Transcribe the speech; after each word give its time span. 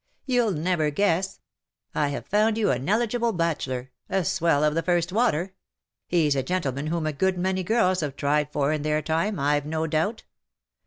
^'Yon^ll 0.27 0.57
never 0.57 0.89
guess. 0.89 1.41
I 1.93 2.07
have 2.07 2.25
found 2.25 2.57
you 2.57 2.71
an 2.71 2.89
eligible 2.89 3.33
bachelor— 3.33 3.91
a 4.09 4.25
swell 4.25 4.63
of 4.63 4.73
the 4.73 4.81
first 4.81 5.11
water. 5.11 5.53
He^s 6.11 6.35
a 6.35 6.41
gentle 6.41 6.71
man 6.71 6.87
whom 6.87 7.05
a 7.05 7.13
good 7.13 7.37
many 7.37 7.61
girls 7.61 7.99
have 7.99 8.15
tried 8.15 8.51
for 8.51 8.73
in 8.73 8.81
their 8.81 9.03
time, 9.03 9.37
IVe 9.39 9.67
no 9.67 9.85
doubt. 9.85 10.23